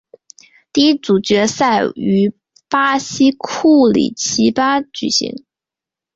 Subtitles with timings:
[0.73, 2.33] 第一组决赛于
[2.67, 5.45] 巴西库里奇巴举行。